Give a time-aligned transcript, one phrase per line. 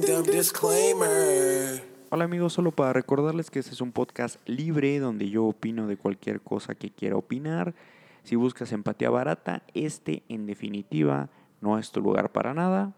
[0.00, 1.82] disclaimer.
[2.10, 5.96] Hola amigos, solo para recordarles que este es un podcast libre donde yo opino de
[5.96, 7.74] cualquier cosa que quiera opinar.
[8.22, 11.28] Si buscas empatía barata, este en definitiva
[11.60, 12.92] no es tu lugar para nada.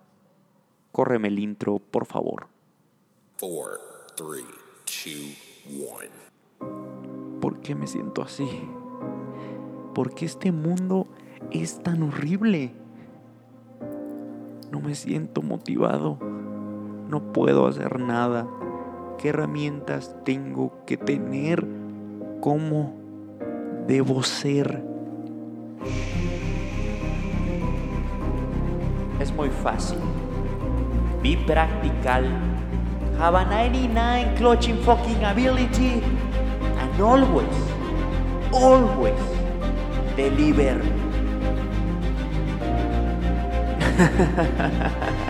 [0.92, 2.48] Córreme el intro, por favor.
[3.36, 3.80] Four,
[4.16, 4.44] three,
[4.84, 5.34] two,
[5.90, 7.40] one.
[7.40, 8.48] ¿Por qué me siento así?
[9.94, 11.06] ¿Por qué este mundo
[11.50, 12.72] es tan horrible?
[14.70, 16.18] No me siento motivado.
[17.10, 18.46] No puedo hacer nada.
[19.18, 21.66] ¿Qué herramientas tengo que tener?
[22.40, 22.94] ¿Cómo
[23.88, 24.80] debo ser?
[29.18, 29.98] Es muy fácil.
[31.20, 32.26] Be practical.
[33.18, 36.00] Have a 99 clutching fucking ability.
[36.78, 37.48] And always,
[38.52, 39.18] always
[40.14, 40.80] deliver.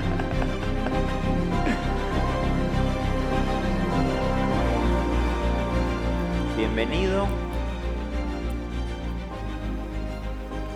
[6.60, 7.26] Bienvenido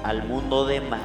[0.03, 1.05] al mundo de Marco.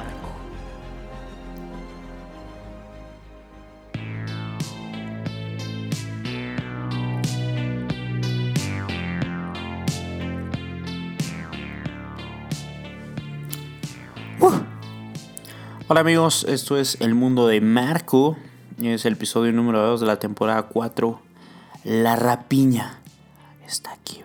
[15.88, 18.38] Hola amigos, esto es El Mundo de Marco.
[18.82, 21.20] Es el episodio número 2 de la temporada 4.
[21.84, 22.98] La rapiña
[23.66, 24.22] está aquí.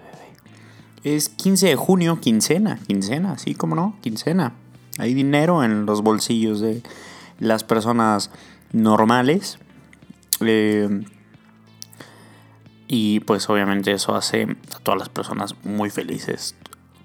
[1.06, 4.54] Es 15 de junio, quincena, quincena, sí, como no, quincena.
[4.98, 6.82] Hay dinero en los bolsillos de
[7.40, 8.32] las personas
[8.74, 9.60] normales.
[10.42, 11.06] Eh,
[12.88, 16.56] y pues obviamente eso hace a todas las personas muy felices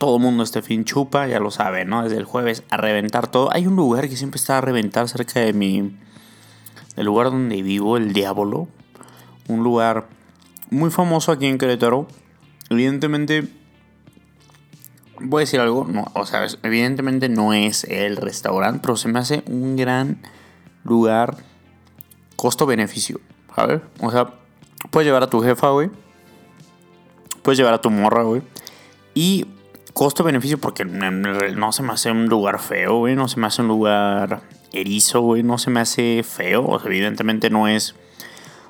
[0.01, 2.03] todo el mundo este fin chupa, ya lo sabe, ¿no?
[2.03, 3.53] Desde el jueves a reventar todo.
[3.53, 5.95] Hay un lugar que siempre está a reventar cerca de mi.
[6.97, 8.67] del lugar donde vivo, el Diablo.
[9.47, 10.09] Un lugar
[10.70, 12.09] muy famoso aquí en Querétaro.
[12.70, 13.59] Evidentemente.
[15.23, 19.19] Voy a decir algo, no, o sea, evidentemente no es el restaurante, pero se me
[19.19, 20.23] hace un gran
[20.83, 21.36] lugar
[22.36, 23.20] costo-beneficio.
[23.57, 24.30] Ver, o sea,
[24.91, 25.91] puedes llevar a tu jefa, güey.
[27.42, 28.42] Puedes llevar a tu morra, güey.
[29.14, 29.47] Y
[29.92, 33.17] costo-beneficio porque no se me hace un lugar feo, güey.
[33.17, 34.41] No se me hace un lugar
[34.73, 35.42] erizo, güey.
[35.42, 36.67] No se me hace feo.
[36.67, 37.95] O sea, evidentemente no es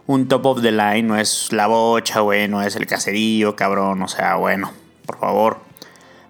[0.07, 1.03] un top of the line.
[1.03, 2.49] No es la bocha, güey.
[2.49, 4.03] No es el caserío, cabrón.
[4.03, 4.73] O sea, bueno,
[5.07, 5.59] por favor.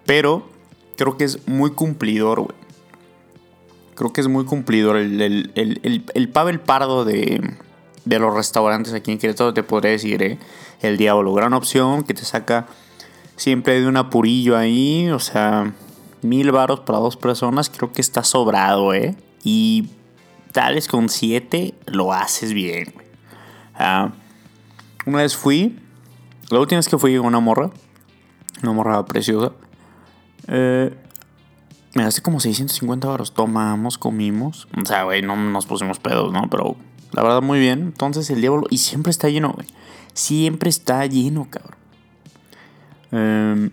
[0.06, 0.48] Pero
[0.96, 2.58] creo que es muy cumplidor, güey.
[3.94, 4.96] Creo que es muy cumplidor.
[4.96, 7.56] El, el, el, el, Pavel Pardo de,
[8.04, 10.38] de los restaurantes aquí en Querétaro te podría decir, ¿eh?
[10.80, 11.34] El Diablo.
[11.34, 12.66] Gran opción que te saca
[13.40, 15.72] Siempre de un apurillo ahí, o sea,
[16.20, 19.16] mil varos para dos personas, creo que está sobrado, ¿eh?
[19.42, 19.88] Y
[20.52, 22.92] tales con siete lo haces bien,
[23.76, 24.12] ah,
[25.06, 25.78] una vez fui,
[26.50, 27.70] la última vez que fui una morra,
[28.62, 29.52] una morra preciosa,
[30.50, 30.94] eh,
[31.94, 33.32] me hace como 650 varos.
[33.32, 34.68] Tomamos, comimos.
[34.80, 36.48] O sea, güey, no nos pusimos pedos, ¿no?
[36.50, 36.76] Pero
[37.12, 37.80] la verdad, muy bien.
[37.80, 38.66] Entonces el diablo.
[38.70, 39.66] Y siempre está lleno, güey.
[40.12, 41.78] Siempre está lleno, cabrón.
[43.12, 43.70] Eh,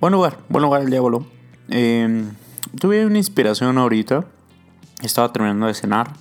[0.00, 1.26] buen lugar, buen lugar el diablo.
[1.68, 2.24] Eh,
[2.78, 4.26] tuve una inspiración ahorita.
[5.02, 6.12] Estaba terminando de cenar.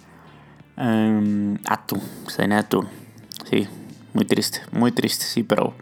[0.77, 2.87] Eh, atún, cené atún.
[3.49, 3.67] Sí,
[4.13, 5.73] muy triste, muy triste, sí, pero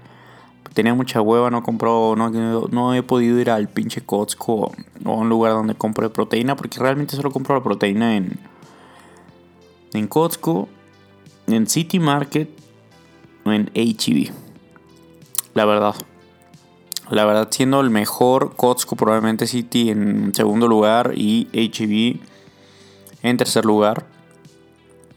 [0.74, 4.72] tenía mucha hueva, no compró, no, no he podido ir al pinche Costco
[5.06, 8.40] o a un lugar donde compre proteína, porque realmente solo compro la proteína en,
[9.94, 10.68] en Costco,
[11.48, 12.50] en City Market
[13.46, 14.32] o en HEB.
[15.54, 15.96] La verdad.
[17.10, 22.20] La verdad, siendo el mejor Costco, probablemente City en segundo lugar y HEB
[23.22, 24.08] en tercer lugar.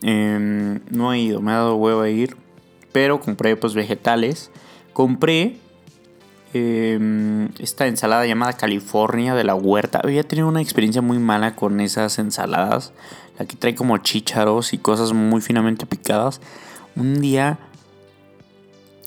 [0.03, 2.37] Em, no he ido, me ha dado huevo a ir.
[2.93, 4.51] Pero compré pues vegetales.
[4.97, 5.59] Compré
[6.55, 10.01] em, esta ensalada llamada California de la huerta.
[10.03, 12.95] Había tenido una experiencia muy mala con esas ensaladas.
[13.39, 16.41] La que trae como chícharos y cosas muy finamente picadas.
[16.97, 17.59] Un día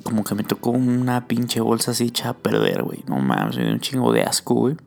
[0.03, 3.03] como que me tocó una pinche bolsa así hecha a perder, güey.
[3.07, 4.77] No mames, me dio un chingo de asco, güey.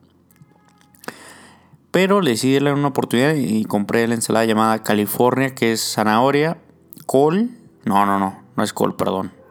[1.91, 6.59] Pero le decidí darle una oportunidad y compré la ensalada llamada California, que es zanahoria,
[7.05, 7.49] col.
[7.83, 9.42] No, no, no, no es col, perdón.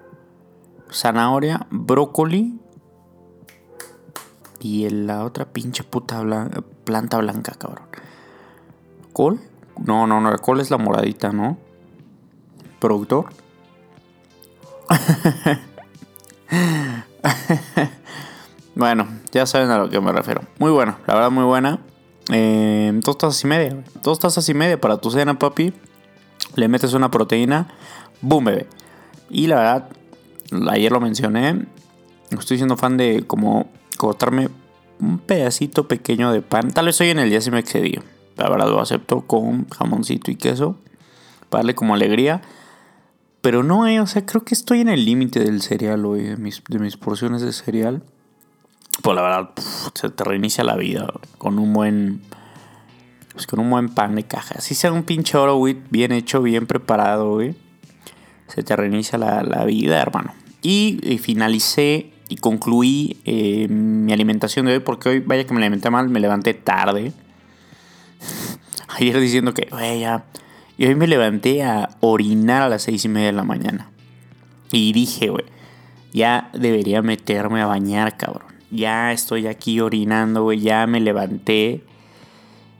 [0.93, 2.59] Zanahoria, brócoli
[4.61, 6.23] y la otra pinche puta
[6.85, 7.87] planta blanca, cabrón.
[9.13, 9.41] ¿Col?
[9.85, 11.59] No, no, no, la col es la moradita, ¿no?
[12.79, 13.27] ¿Productor?
[18.75, 20.43] bueno, ya saben a lo que me refiero.
[20.59, 21.81] Muy bueno, la verdad muy buena.
[22.31, 23.83] Eh, dos tazas y media.
[24.03, 25.75] Dos tazas y media para tu cena, papi.
[26.55, 27.69] le metes una proteína,
[28.21, 28.69] boom, bebé.
[29.29, 29.89] Y la verdad,
[30.71, 31.67] ayer lo mencioné,
[32.31, 34.49] estoy siendo fan de como cortarme
[35.01, 36.73] un pedacito pequeño de pan.
[36.73, 37.99] Tal vez hoy en el día se me excedí.
[38.37, 40.77] La verdad lo acepto con jamoncito y queso.
[41.51, 42.43] Para darle como alegría.
[43.41, 46.37] Pero no, eh, o sea, creo que estoy en el límite del cereal hoy, de
[46.37, 48.03] mis, de mis porciones de cereal.
[49.03, 49.51] Pues la verdad,
[49.95, 52.23] se te reinicia la vida con un buen.
[53.33, 54.61] Pues con un buen pan de caja.
[54.61, 57.57] Si sea un pinche oro, güey, bien hecho, bien preparado, güey.
[58.49, 60.35] Se te reinicia la, la vida, hermano.
[60.63, 65.61] Y, y finalicé y concluí eh, mi alimentación de hoy porque hoy, vaya que me
[65.61, 67.13] alimenté mal, me levanté tarde.
[68.89, 70.25] Ayer diciendo que, güey, ya.
[70.79, 73.91] Y hoy me levanté a orinar a las seis y media de la mañana.
[74.71, 75.45] Y dije, güey,
[76.13, 78.53] ya debería meterme a bañar, cabrón.
[78.71, 80.61] Ya estoy aquí orinando, güey.
[80.61, 81.85] Ya me levanté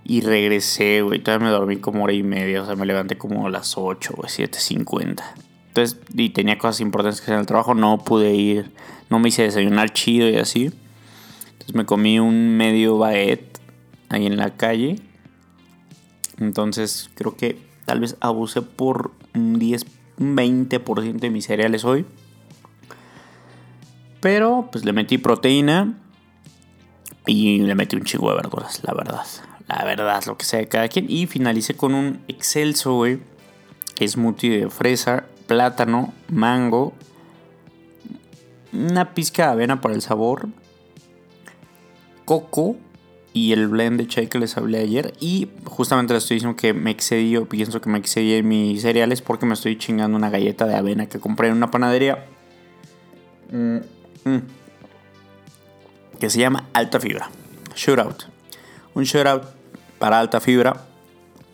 [0.03, 1.19] y regresé, güey.
[1.19, 2.63] Todavía me dormí como hora y media.
[2.63, 5.23] O sea, me levanté como a las 8, güey, 7.50.
[5.73, 7.75] Entonces, y tenía cosas importantes que hacer en el trabajo.
[7.75, 8.71] No pude ir.
[9.09, 10.71] No me hice desayunar chido y así.
[11.53, 13.59] Entonces me comí un medio baguette
[14.11, 14.97] ahí en la calle.
[16.39, 19.87] Entonces, creo que tal vez abusé por un 10,
[20.19, 22.05] un 20% de mis cereales hoy.
[24.21, 25.99] Pero pues le metí proteína
[27.25, 29.25] y le metí un chingo de verduras, la verdad.
[29.69, 31.07] La verdad, lo que sea de cada quien.
[31.09, 33.21] Y finalicé con un excelso, güey.
[34.07, 36.95] Smoothie de fresa, plátano, mango,
[38.73, 40.49] una pizca de avena para el sabor,
[42.25, 42.77] coco
[43.35, 45.13] y el blend de chai que les hablé ayer.
[45.21, 48.81] Y justamente les estoy diciendo que me excedí, o pienso que me excedí en mis
[48.81, 52.25] cereales porque me estoy chingando una galleta de avena que compré en una panadería.
[53.51, 53.77] Mm,
[54.25, 54.43] mm.
[56.19, 57.29] Que se llama Alta Fibra.
[57.77, 58.25] Shootout.
[58.95, 59.45] Un shootout
[59.99, 60.92] para alta fibra.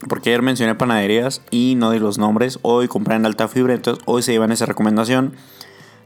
[0.07, 2.59] Porque ayer mencioné panaderías y no di los nombres.
[2.63, 5.35] Hoy compré en alta fibra, entonces hoy se llevan esa recomendación.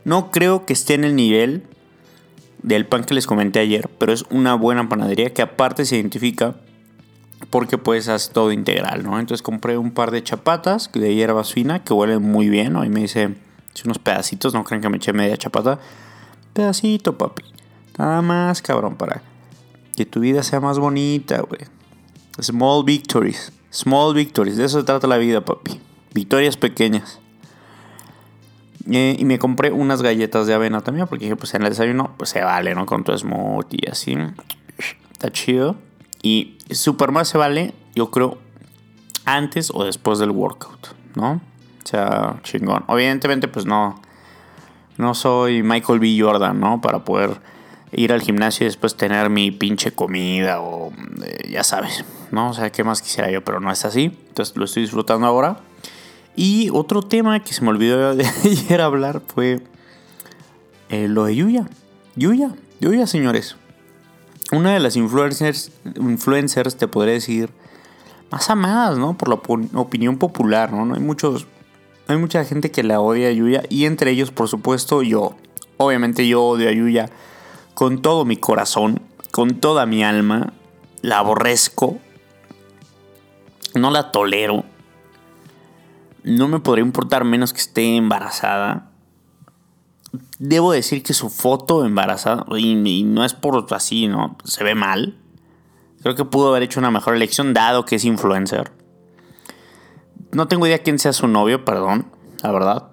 [0.05, 1.65] No creo que esté en el nivel
[2.62, 6.56] del pan que les comenté ayer, pero es una buena panadería que aparte se identifica
[7.50, 9.19] porque pues hace todo integral, ¿no?
[9.19, 13.00] Entonces compré un par de chapatas de hierba fina que huelen muy bien, Ahí me
[13.00, 13.35] dice
[13.85, 15.79] unos pedacitos, no creen que me eché media chapata.
[16.53, 17.43] Pedacito, papi.
[17.99, 19.23] Nada más, cabrón, para
[19.97, 21.62] que tu vida sea más bonita, güey.
[22.41, 23.53] Small victories.
[23.73, 24.57] Small victories.
[24.57, 25.81] De eso se trata la vida, papi.
[26.13, 27.19] Victorias pequeñas.
[28.87, 32.31] Y me compré unas galletas de avena también, porque dije, pues en el desayuno, pues
[32.31, 32.85] se vale, ¿no?
[32.85, 34.17] Con tu smoothie y así.
[35.13, 35.77] Está chido.
[36.23, 38.39] Y super más se vale, yo creo,
[39.25, 41.41] antes o después del workout, ¿no?
[41.83, 42.85] O sea, chingón.
[42.89, 44.01] Obviamente, pues no.
[44.99, 46.17] No soy Michael B.
[46.21, 46.81] Jordan, ¿no?
[46.81, 47.41] Para poder
[47.93, 50.93] ir al gimnasio y después tener mi pinche comida o
[51.25, 52.50] eh, ya sabes, ¿no?
[52.50, 53.44] O sea, ¿qué más quisiera yo?
[53.44, 54.17] Pero no es así.
[54.29, 55.59] Entonces lo estoy disfrutando ahora.
[56.35, 59.61] Y otro tema que se me olvidó de ayer hablar fue
[60.89, 61.69] eh, lo de Yuya.
[62.17, 63.56] Yuya, Yuya, señores.
[64.50, 67.50] Una de las influencers, influencers, te podría decir,
[68.31, 69.17] más amadas, ¿no?
[69.17, 69.37] Por la
[69.81, 70.94] opinión popular, ¿no?
[70.94, 71.47] Hay muchos,
[72.06, 75.37] hay mucha gente que la odia a Yuya y entre ellos, por supuesto, yo.
[75.79, 77.11] Obviamente yo odio a Yuya
[77.75, 80.53] con todo mi corazón, con toda mi alma.
[81.01, 81.99] La aborrezco.
[83.75, 84.65] No la tolero
[86.25, 88.91] no me podría importar menos que esté embarazada.
[90.39, 94.37] Debo decir que su foto embarazada, y, no es por así, ¿no?
[94.44, 95.19] Se ve mal.
[96.03, 98.73] Creo que pudo haber hecho una mejor elección dado que es influencer.
[100.32, 102.06] No tengo idea quién sea su novio, perdón,
[102.43, 102.91] la verdad.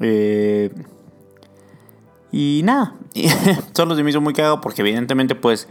[0.00, 0.72] Eh,
[2.32, 2.94] y nada,
[3.72, 5.68] solo se me hizo muy cagado porque evidentemente pues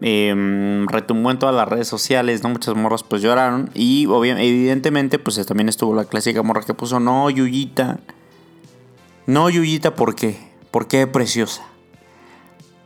[0.00, 2.50] eh, retumbó en todas las redes sociales, ¿no?
[2.50, 3.70] Muchas morras pues lloraron.
[3.74, 8.00] Y evidentemente pues también estuvo la clásica morra que puso, no, Yuyita.
[9.26, 10.38] No, Yuyita, ¿por qué?
[10.70, 11.64] ¿Por qué preciosa?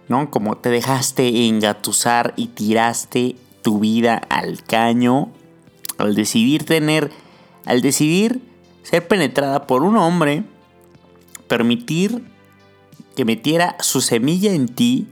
[0.08, 0.30] ¿No?
[0.30, 5.32] Como te dejaste engatusar y tiraste tu vida al caño
[5.98, 7.10] al decidir tener,
[7.66, 8.40] al decidir
[8.82, 10.44] ser penetrada por un hombre,
[11.48, 12.25] permitir
[13.18, 15.08] que metiera su semilla en ti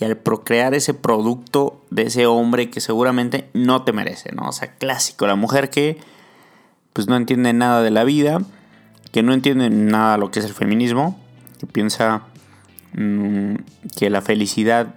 [0.00, 4.48] y al procrear ese producto de ese hombre que seguramente no te merece, ¿no?
[4.48, 6.00] O sea, clásico, la mujer que
[6.92, 8.42] pues no entiende nada de la vida,
[9.12, 11.16] que no entiende nada de lo que es el feminismo,
[11.60, 12.22] que piensa
[12.94, 13.54] mm,
[13.96, 14.96] que la felicidad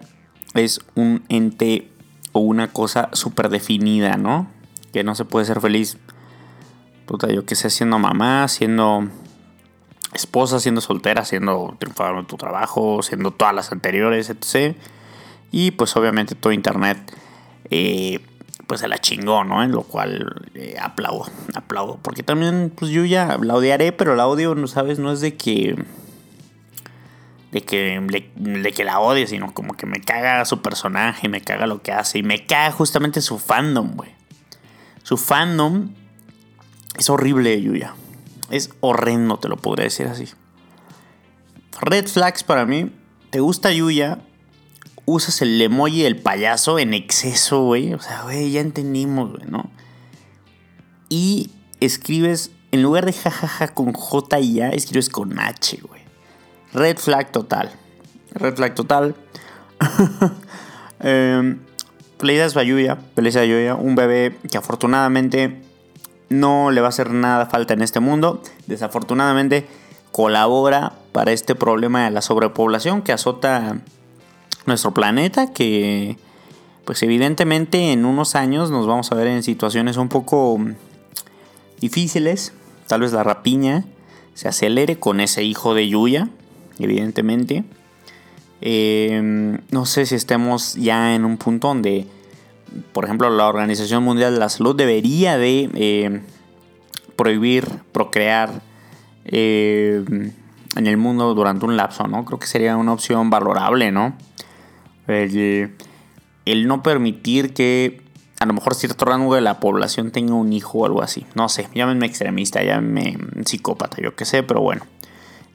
[0.55, 1.89] es un ente
[2.31, 4.47] o una cosa súper definida, ¿no?
[4.91, 5.99] Que no se puede ser feliz,
[7.05, 9.09] puta, yo que sé, siendo mamá, siendo
[10.13, 14.75] esposa, siendo soltera, siendo triunfador en tu trabajo, siendo todas las anteriores, etc.
[15.51, 16.97] Y pues obviamente todo internet,
[17.69, 18.19] eh,
[18.67, 19.63] pues se la chingó, ¿no?
[19.63, 21.25] En lo cual eh, aplaudo,
[21.55, 21.99] aplaudo.
[22.01, 24.99] Porque también, pues yo ya la odiaré, pero la odio, ¿no sabes?
[24.99, 25.75] No es de que
[27.51, 27.99] de que,
[28.35, 31.91] de que la odie, sino como que me caga su personaje, me caga lo que
[31.91, 34.11] hace y me caga justamente su fandom, güey.
[35.03, 35.89] Su fandom
[36.97, 37.93] es horrible, Yuya.
[38.51, 40.27] Es horrendo, te lo podría decir así.
[41.79, 42.91] Red flags para mí.
[43.29, 44.19] ¿Te gusta Yuya?
[45.05, 47.93] Usas el emoji del payaso en exceso, güey.
[47.93, 49.71] O sea, güey, ya entendimos, güey, ¿no?
[51.09, 56.01] Y escribes, en lugar de jajaja con J y A, escribes con H, güey.
[56.73, 57.71] Red flag total.
[58.33, 59.15] Red flag total.
[60.99, 61.57] eh,
[62.19, 62.97] felicidades a Yuya.
[63.15, 65.70] Felicidades a Un bebé que afortunadamente
[66.31, 68.41] no le va a hacer nada falta en este mundo.
[68.67, 69.67] Desafortunadamente
[70.11, 73.77] colabora para este problema de la sobrepoblación que azota
[74.65, 75.53] nuestro planeta.
[75.53, 76.17] Que
[76.85, 80.59] pues evidentemente en unos años nos vamos a ver en situaciones un poco
[81.79, 82.53] difíciles.
[82.87, 83.85] Tal vez la rapiña
[84.33, 86.29] se acelere con ese hijo de Yuya
[86.79, 87.63] evidentemente.
[88.61, 92.07] Em, no sé si estemos ya en un punto donde,
[92.91, 96.21] por ejemplo, la Organización Mundial de la Salud debería de em,
[97.15, 98.61] prohibir procrear
[99.25, 100.31] em,
[100.75, 102.25] en el mundo durante un lapso, ¿no?
[102.25, 104.15] Creo que sería una opción valorable, ¿no?
[105.07, 105.75] El,
[106.45, 108.01] el no permitir que
[108.41, 111.27] a lo mejor cierto rango de la población tenga un hijo o algo así.
[111.35, 114.83] No sé, llámenme extremista, llámenme psicópata, yo qué sé, pero bueno.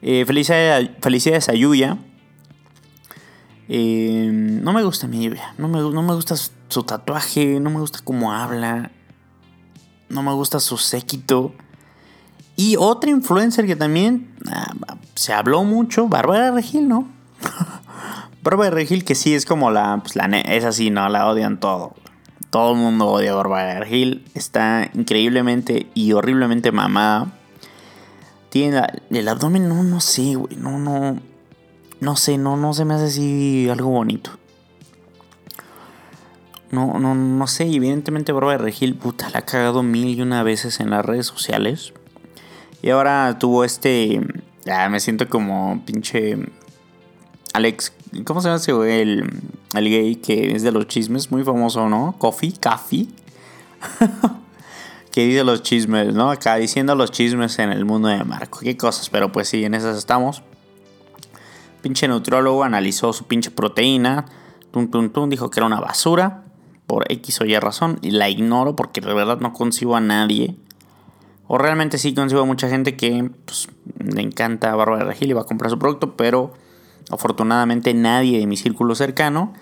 [0.01, 1.97] Eh, felicidades, a Yuya.
[3.69, 5.53] Eh, no me gusta mi Yuya.
[5.57, 7.59] No me, no me gusta su tatuaje.
[7.59, 8.91] No me gusta cómo habla.
[10.09, 11.53] No me gusta su séquito.
[12.55, 14.73] Y otra influencer que también ah,
[15.13, 17.07] se habló mucho, Bárbara Regil, ¿no?
[18.43, 20.25] Bárbara Regil, que sí es como la, pues la.
[20.39, 21.07] Es así, ¿no?
[21.07, 21.93] La odian todo.
[22.49, 24.25] Todo el mundo odia a Bárbara Regil.
[24.33, 27.27] Está increíblemente y horriblemente mamada.
[28.49, 28.81] Tiene
[29.11, 30.55] el abdomen, no, no sé, güey.
[30.55, 31.19] No, no.
[31.99, 34.31] No sé, no, no se me hace así algo bonito.
[36.71, 37.63] No, no, no sé.
[37.63, 41.93] Evidentemente, de Regil, puta, la ha cagado mil y una veces en las redes sociales.
[42.81, 44.21] Y ahora tuvo este.
[44.65, 46.37] Ya me siento como pinche.
[47.53, 47.93] Alex.
[48.23, 49.01] ¿Cómo se llama ese güey?
[49.01, 49.41] El,
[49.73, 52.15] el gay que es de los chismes, muy famoso, ¿no?
[52.17, 53.07] Coffee, Coffee.
[55.11, 56.29] que dice los chismes, ¿no?
[56.29, 58.59] Acá diciendo los chismes en el mundo de Marco.
[58.59, 60.43] Qué cosas, pero pues sí, en esas estamos.
[61.81, 64.25] Pinche nutriólogo analizó su pinche proteína.
[64.71, 66.43] Tum, tum, tum, dijo que era una basura.
[66.85, 67.99] Por X o Y razón.
[68.01, 70.55] Y la ignoro porque de verdad no consigo a nadie.
[71.47, 73.69] O realmente sí consigo a mucha gente que pues,
[73.99, 76.15] le encanta Bárbara Regil y va a comprar su producto.
[76.15, 76.53] Pero
[77.11, 79.53] afortunadamente nadie de mi círculo cercano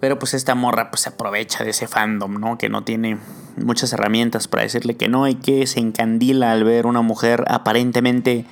[0.00, 2.56] pero pues esta morra pues se aprovecha de ese fandom, ¿no?
[2.56, 3.18] Que no tiene
[3.56, 8.46] muchas herramientas para decirle que no y que se encandila al ver una mujer aparentemente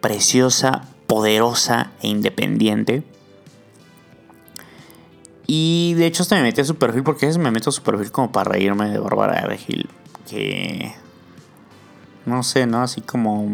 [0.00, 3.02] preciosa, poderosa e independiente.
[5.44, 7.82] Y de hecho hasta me metí a su perfil porque es me meto a su
[7.82, 9.90] perfil como para reírme de Bárbara Regil.
[10.28, 10.94] Que...
[12.26, 12.82] No sé, ¿no?
[12.82, 13.44] Así como...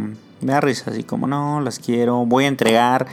[0.43, 2.27] Me da risa, así como no, las quiero.
[2.27, 3.07] Voy a entregar...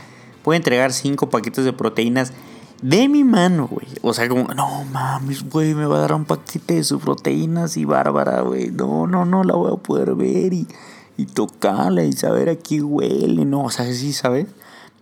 [0.44, 2.34] Voy a entregar cinco paquetes de proteínas
[2.82, 3.86] de mi mano, güey.
[4.02, 7.78] O sea, como, no mames, güey, me va a dar un paquete de sus proteínas
[7.78, 8.70] y bárbara, güey.
[8.70, 10.68] No, no, no, la voy a poder ver y,
[11.16, 14.46] y tocarla y saber a qué huele, no, o sea, sí, ¿sabes?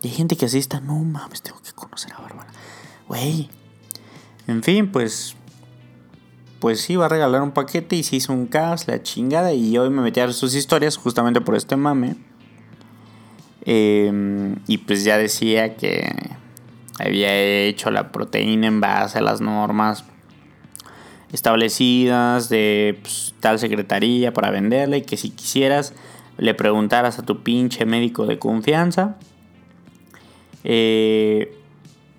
[0.02, 2.50] Y hay gente que así está, no mames, tengo que conocer a Bárbara.
[3.08, 3.48] Güey.
[4.46, 5.36] En fin, pues.
[6.60, 9.52] Pues sí, va a regalar un paquete y se hizo un caos, la chingada.
[9.52, 12.16] Y hoy me metí a sus historias justamente por este mame.
[13.64, 16.14] Em, y pues ya decía que
[17.00, 20.04] había hecho la proteína en base a las normas
[21.32, 25.94] establecidas de pues, tal secretaría para venderla y que si quisieras
[26.38, 29.16] le preguntaras a tu pinche médico de confianza
[30.64, 31.56] eh,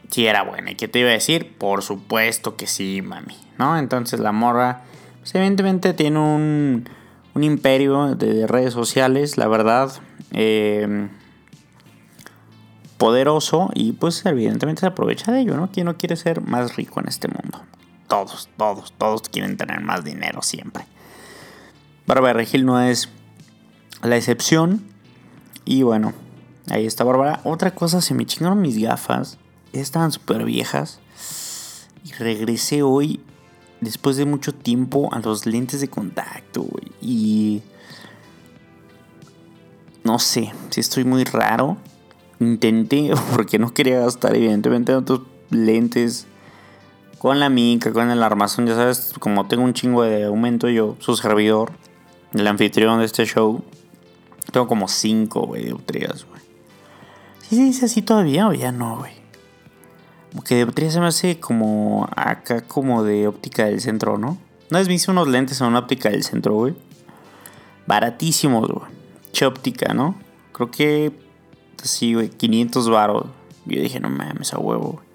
[0.10, 0.72] si era buena.
[0.72, 1.56] ¿Y qué te iba a decir?
[1.58, 3.36] Por supuesto que sí, mami.
[3.58, 3.78] ¿No?
[3.78, 4.82] Entonces la morra,
[5.20, 6.90] pues, evidentemente tiene un,
[7.34, 9.92] un imperio de, redes sociales, la verdad.
[10.32, 11.08] Eh,
[13.04, 15.70] poderoso y pues evidentemente se aprovecha de ello, ¿no?
[15.70, 17.60] ¿Quién no quiere ser más rico en este mundo?
[18.14, 20.86] Todos, todos, todos quieren tener más dinero siempre.
[22.06, 23.10] Bárbara Regil no es
[24.04, 24.84] la excepción.
[25.66, 26.14] Y bueno,
[26.70, 27.42] ahí está Bárbara.
[27.44, 29.40] Otra cosa, se me chingaron mis gafas.
[29.72, 31.00] Estaban súper viejas.
[32.04, 33.20] Y regresé hoy,
[33.82, 36.68] después de mucho tiempo, a los lentes de contacto,
[37.02, 37.64] Y...
[40.04, 41.78] No sé, si estoy muy raro
[42.40, 46.28] intenté, porque no quería gastar evidentemente otros lentes
[47.24, 50.98] con la mica, con el armazón, ya sabes, como tengo un chingo de aumento, yo,
[51.00, 51.72] su servidor,
[52.34, 53.64] el anfitrión de este show,
[54.52, 56.42] tengo como 5, güey, dioptrías, güey.
[57.40, 59.14] ¿Sí se dice así todavía o ya no, güey?
[60.32, 64.38] Como que dioptría se me hace como acá, como de óptica del centro, ¿no?
[64.70, 66.76] Una vez me hice unos lentes en una óptica del centro, güey.
[67.88, 68.92] Baratísimos, güey.
[69.32, 70.16] Che óptica, ¿no?
[70.52, 71.14] Creo que,
[71.82, 73.28] sí, güey, 500 baros.
[73.66, 75.13] Yo dije, no mames, a huevo, güey.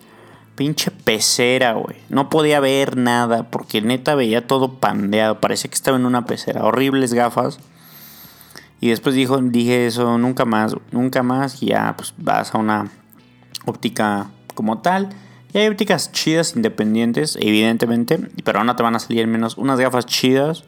[0.58, 1.98] Pinche pecera, güey.
[2.08, 5.40] No podía ver nada porque neta veía todo pandeado.
[5.40, 6.64] Parecía que estaba en una pecera.
[6.64, 7.60] Horribles gafas.
[8.80, 11.62] Y después dijo, dije eso, nunca más, nunca más.
[11.62, 12.90] Y ya, pues vas a una
[13.66, 15.10] óptica como tal.
[15.52, 18.18] Y hay ópticas chidas independientes, evidentemente.
[18.42, 20.64] Pero no te van a salir menos unas gafas chidas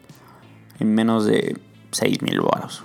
[0.79, 1.59] en menos de
[1.91, 2.85] 6 mil baros.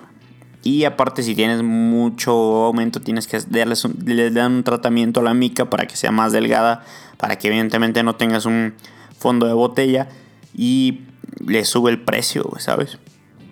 [0.65, 5.23] Y aparte, si tienes mucho aumento, tienes que darles un, le dan un tratamiento a
[5.23, 6.83] la mica para que sea más delgada,
[7.17, 8.73] para que evidentemente no tengas un
[9.15, 10.09] fondo de botella
[10.55, 11.01] y
[11.45, 12.97] le sube el precio, ¿sabes?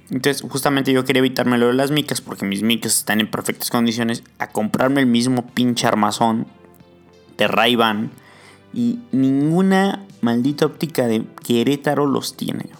[0.09, 3.69] Entonces, justamente yo quería evitarme lo de las micas porque mis micas están en perfectas
[3.69, 6.47] condiciones a comprarme el mismo pinche armazón
[7.37, 7.77] de ray
[8.73, 12.71] y ninguna maldita óptica de Querétaro los tiene.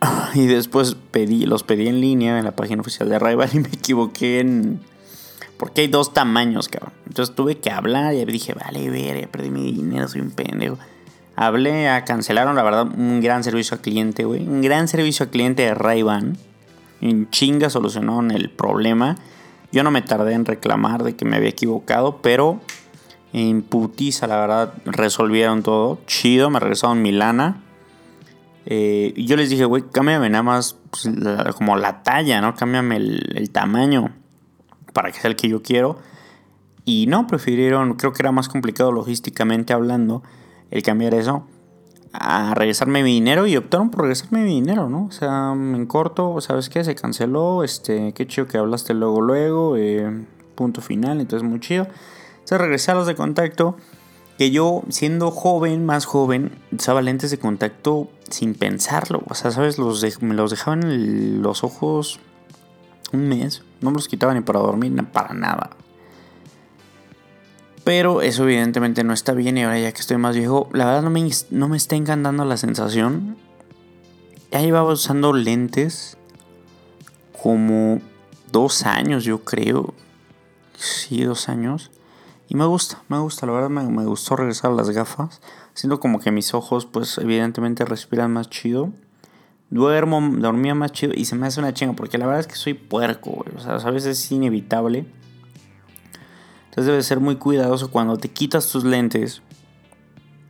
[0.34, 3.68] Y después pedí, los pedí en línea en la página oficial de ray y me
[3.68, 4.80] equivoqué en...
[5.56, 6.92] Porque hay dos tamaños, cabrón.
[7.06, 10.78] Entonces tuve que hablar y dije, vale, ver, perdí mi dinero, soy un pendejo.
[11.34, 14.46] Hablé a cancelaron, la verdad, un gran servicio al cliente, güey.
[14.46, 16.36] Un gran servicio al cliente de Ray-Ban.
[17.00, 19.16] En chinga solucionaron el problema.
[19.72, 22.60] Yo no me tardé en reclamar de que me había equivocado, pero
[23.32, 25.98] en putiza, la verdad, resolvieron todo.
[26.06, 27.62] Chido, me regresaron mi lana.
[28.70, 31.08] Eh, yo les dije, güey, cámbiame nada más pues,
[31.56, 32.54] como la talla, ¿no?
[32.54, 34.14] Cámbiame el, el, tamaño
[34.92, 35.98] para que sea el que yo quiero.
[36.84, 40.22] Y no, prefirieron, creo que era más complicado logísticamente hablando,
[40.70, 41.46] el cambiar eso
[42.12, 45.06] a regresarme mi dinero y optaron por regresarme mi dinero, ¿no?
[45.06, 46.84] O sea, en corto, ¿sabes qué?
[46.84, 51.86] Se canceló, este, qué chido que hablaste luego, luego, eh, punto final, entonces muy chido.
[52.32, 53.76] Entonces regresé a los de contacto,
[54.38, 59.78] que yo siendo joven, más joven, usaba lentes de contacto sin pensarlo, o sea, ¿sabes?
[59.78, 62.20] Los me los dejaban en los ojos
[63.12, 65.70] un mes, no me los quitaba ni para dormir, para nada.
[67.82, 71.02] Pero eso evidentemente no está bien y ahora ya que estoy más viejo, la verdad
[71.02, 73.36] no me, no me está encantando la sensación.
[74.52, 76.16] Ya llevaba usando lentes
[77.42, 78.00] como
[78.52, 79.94] dos años, yo creo.
[80.76, 81.90] Sí, dos años.
[82.48, 85.40] Y me gusta, me gusta, la verdad me, me gustó regresar a las gafas.
[85.74, 88.90] Siento como que mis ojos, pues evidentemente respiran más chido.
[89.70, 92.56] Duermo, dormía más chido y se me hace una chinga porque la verdad es que
[92.56, 93.54] soy puerco, güey.
[93.54, 95.04] O sea, a veces es inevitable.
[96.70, 99.42] Entonces debes ser muy cuidadoso cuando te quitas tus lentes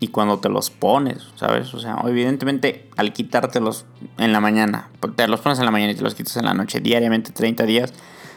[0.01, 1.75] y cuando te los pones, ¿sabes?
[1.75, 3.87] O sea, evidentemente al quitártelos
[4.19, 6.55] en la mañana, te los pones en la mañana y te los quitas en la
[6.55, 7.93] noche, diariamente 30 días,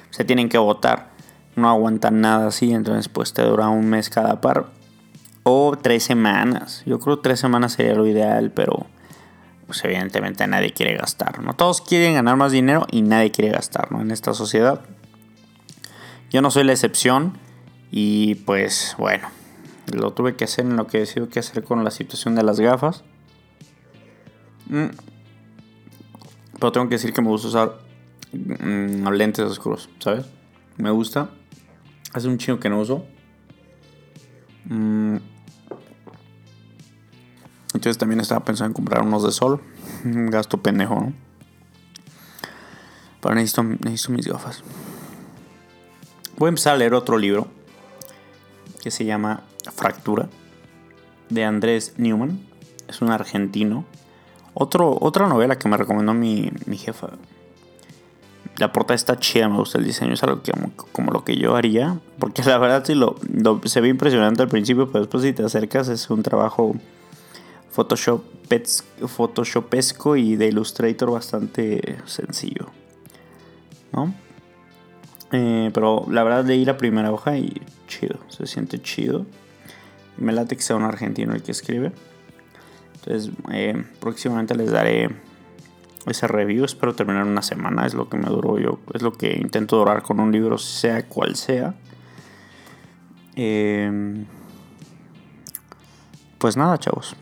[0.10, 1.11] se tienen que botar.
[1.56, 4.68] No aguantan nada así, entonces pues te dura un mes cada par.
[5.44, 6.84] O tres semanas.
[6.86, 8.86] Yo creo tres semanas sería lo ideal, pero
[9.66, 11.54] pues evidentemente nadie quiere gastar, ¿no?
[11.54, 14.02] Todos quieren ganar más dinero y nadie quiere gastar, ¿no?
[14.02, 14.82] En esta sociedad.
[16.30, 17.38] Yo no soy la excepción
[17.90, 19.28] y pues bueno,
[19.94, 22.44] lo tuve que hacer en lo que he decidido que hacer con la situación de
[22.44, 23.04] las gafas.
[24.68, 24.88] Mm.
[26.60, 27.80] Pero tengo que decir que me gusta usar
[28.32, 30.26] mm, lentes oscuros, ¿sabes?
[30.78, 31.30] Me gusta.
[32.14, 33.06] Hace un chingo que no uso.
[34.66, 35.18] Mm.
[37.74, 39.62] Entonces también estaba pensando en comprar unos de sol.
[40.04, 41.14] Un gasto pendejo, ¿no?
[43.22, 44.64] Pero necesito, necesito mis gafas.
[46.38, 47.48] Voy a empezar a leer otro libro
[48.82, 50.28] que se llama Fractura
[51.30, 52.40] de Andrés Newman.
[52.88, 53.86] Es un argentino.
[54.54, 57.10] Otro, otra novela que me recomendó mi, mi jefa.
[58.62, 60.52] La portada está chida, me gusta el diseño, es algo que,
[60.92, 61.98] como, lo que yo haría.
[62.20, 63.16] Porque la verdad sí lo,
[63.66, 66.76] se ve impresionante al principio, pero después si te acercas es un trabajo
[67.72, 68.22] Photoshop,
[69.08, 72.68] Photoshopesco y de Illustrator bastante sencillo.
[73.94, 74.14] ¿No?
[75.32, 79.26] Eh, pero la verdad leí la primera hoja y chido, se siente chido.
[80.18, 81.94] Me late que sea un argentino el que escribe.
[82.94, 85.10] Entonces, eh, próximamente les daré
[86.06, 86.66] ese review.
[86.66, 87.86] Espero terminar una semana.
[87.86, 88.80] Es lo que me duró yo.
[88.94, 91.76] Es lo que intento durar con un libro, sea cual sea.
[93.36, 94.26] Em,
[96.38, 97.16] pues nada, chavos.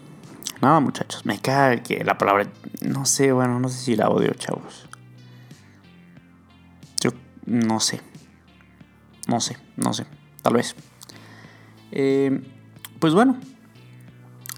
[0.61, 1.25] Nada, muchachos.
[1.25, 2.47] Me cae que la palabra.
[2.81, 4.87] No sé, bueno, no sé si la odio, chavos.
[7.01, 7.11] Yo
[7.45, 8.01] no sé.
[9.27, 10.05] No sé, no sé.
[10.41, 10.75] Tal vez.
[11.91, 12.41] Eh,
[12.99, 13.37] pues bueno,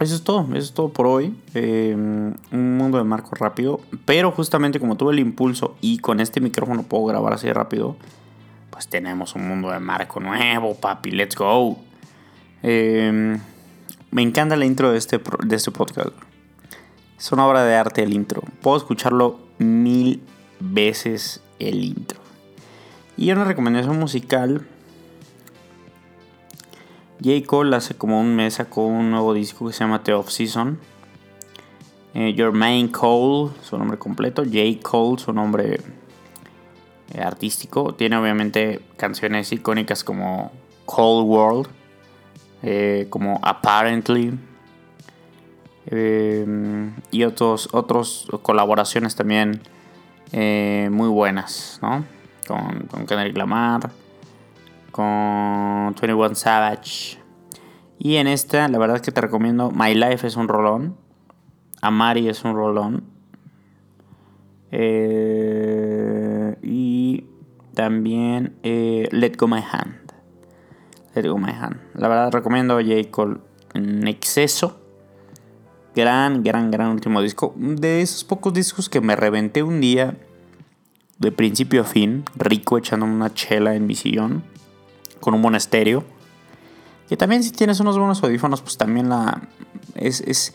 [0.02, 1.36] eso es todo, eso es todo por hoy.
[1.54, 3.80] Eh, un mundo de marco rápido.
[4.06, 7.96] Pero justamente como tuve el impulso y con este micrófono puedo grabar así rápido,
[8.70, 11.12] pues tenemos un mundo de marco nuevo, papi.
[11.12, 11.78] Let's go.
[12.64, 13.38] Eh,
[14.12, 16.10] me encanta la intro de este, de este podcast.
[17.18, 18.42] Es una obra de arte el intro.
[18.62, 20.24] Puedo escucharlo mil
[20.60, 22.20] veces el intro.
[23.16, 24.68] Y una recomendación musical
[27.24, 27.46] J.
[27.46, 30.80] Cole hace como un mes sacó un nuevo disco que se llama The Off Season.
[32.16, 34.44] Eh, Your Main Cole, su nombre completo.
[34.44, 34.80] J.
[34.82, 35.80] Cole, su nombre
[37.14, 37.94] eh, artístico.
[37.94, 40.52] Tiene obviamente canciones icónicas como
[40.86, 41.68] Cold World,
[42.64, 44.38] eh, como Apparently.
[47.12, 49.62] y otros, otros colaboraciones también
[50.32, 52.04] muy buenas, ¿no?
[52.48, 53.92] Con, con Kendrick Lamar
[55.02, 57.18] con 21 Savage.
[58.00, 60.96] Y en esta, la verdad que te recomiendo My Life es un rolón.
[61.82, 63.04] Amari es un rolón.
[64.72, 67.26] Eh, y
[67.74, 70.14] también eh, Let Go My Hand.
[71.16, 71.78] Let Go My Hand.
[71.96, 73.10] La verdad recomiendo J.
[73.12, 73.38] Cole
[73.74, 74.80] en exceso.
[75.96, 77.54] Gran, gran, gran último disco.
[77.58, 80.18] De esos pocos discos que me reventé un día.
[81.20, 82.24] De principio a fin.
[82.36, 84.51] Rico echando una chela en mi sillón
[85.22, 86.04] con un estéreo.
[87.08, 89.42] Que también si tienes unos buenos audífonos, pues también la...
[89.96, 90.54] Es, es,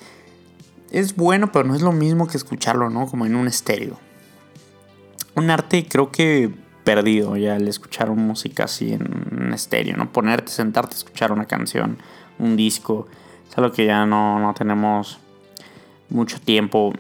[0.91, 3.07] es bueno, pero no es lo mismo que escucharlo, ¿no?
[3.07, 3.99] Como en un estéreo.
[5.35, 6.51] Un arte creo que
[6.85, 10.13] perdido ya el escuchar música así en estéreo, ¿no?
[10.13, 11.99] Ponerte, sentarte a escuchar una canción,
[12.39, 13.09] un disco.
[13.49, 15.19] Es algo que ya no, no tenemos
[16.09, 16.93] mucho tiempo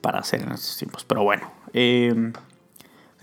[0.00, 1.04] para hacer en estos tiempos.
[1.04, 1.50] Pero bueno.
[1.74, 2.32] Eh,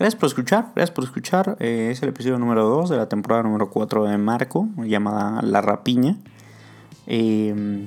[0.00, 1.56] Gracias por escuchar, gracias por escuchar.
[1.60, 5.60] Eh, es el episodio número 2 de la temporada número 4 de Marco, llamada La
[5.60, 6.16] Rapiña.
[7.06, 7.86] Eh,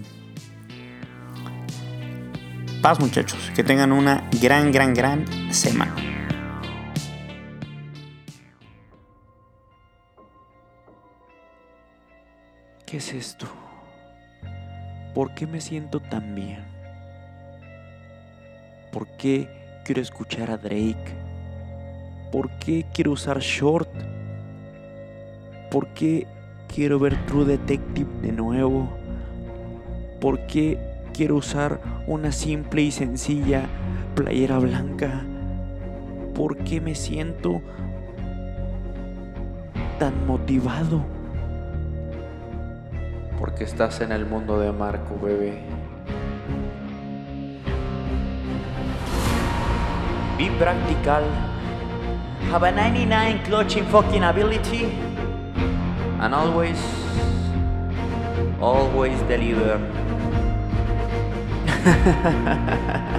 [2.83, 5.95] paz muchachos, que tengan una gran, gran, gran semana.
[12.85, 13.47] ¿Qué es esto?
[15.15, 16.63] ¿Por qué me siento tan bien?
[18.91, 21.22] ¿Por qué quiero escuchar a Drake?
[22.33, 23.87] ¿Por qué quiero usar short?
[25.69, 26.25] ¿Por qué
[26.67, 28.89] quiero ver True Detective de nuevo?
[30.19, 30.79] ¿Por qué
[31.13, 33.67] quiero usar una simple y sencilla
[34.15, 35.21] playera blanca?
[36.33, 37.61] ¿Por qué me siento
[39.99, 41.05] tan motivado?
[43.37, 45.61] Porque estás en el mundo de Marco, bebé.
[50.39, 51.52] Be practical
[52.51, 54.85] have a 99 clutching fucking ability
[56.19, 56.79] and always
[58.61, 59.79] always deliver